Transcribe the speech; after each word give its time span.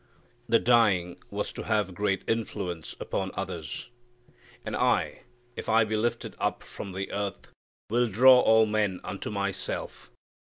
The 0.49 0.57
dying 0.57 1.17
was 1.29 1.53
to 1.53 1.61
have 1.65 1.93
great 1.93 2.23
influence 2.27 2.95
upon 2.99 3.29
others. 3.35 3.87
"And 4.65 4.75
I 4.75 5.21
if 5.55 5.69
I 5.69 5.83
be 5.83 5.95
lifted 5.95 6.33
up 6.39 6.63
from 6.63 6.93
the 6.93 7.11
earth 7.11 7.49
will 7.91 8.07
draw 8.07 8.39
all 8.39 8.65
men 8.65 8.99
unto 9.03 9.29
myself." 9.29 10.09